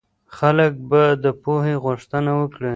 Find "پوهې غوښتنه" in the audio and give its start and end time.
1.43-2.31